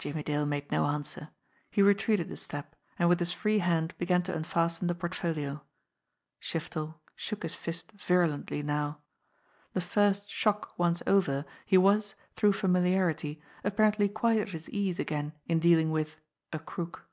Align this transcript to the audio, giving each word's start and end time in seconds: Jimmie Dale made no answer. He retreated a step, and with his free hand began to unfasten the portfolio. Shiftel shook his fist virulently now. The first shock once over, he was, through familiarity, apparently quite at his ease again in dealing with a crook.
Jimmie 0.00 0.24
Dale 0.24 0.46
made 0.46 0.72
no 0.72 0.86
answer. 0.86 1.28
He 1.70 1.80
retreated 1.80 2.28
a 2.32 2.36
step, 2.36 2.74
and 2.98 3.08
with 3.08 3.20
his 3.20 3.30
free 3.32 3.60
hand 3.60 3.96
began 3.96 4.20
to 4.24 4.34
unfasten 4.34 4.88
the 4.88 4.96
portfolio. 4.96 5.62
Shiftel 6.42 6.96
shook 7.14 7.44
his 7.44 7.54
fist 7.54 7.92
virulently 7.92 8.64
now. 8.64 8.98
The 9.74 9.80
first 9.80 10.28
shock 10.28 10.76
once 10.76 11.04
over, 11.06 11.44
he 11.64 11.78
was, 11.78 12.16
through 12.34 12.54
familiarity, 12.54 13.40
apparently 13.62 14.08
quite 14.08 14.40
at 14.40 14.48
his 14.48 14.68
ease 14.70 14.98
again 14.98 15.32
in 15.46 15.60
dealing 15.60 15.92
with 15.92 16.18
a 16.52 16.58
crook. 16.58 17.06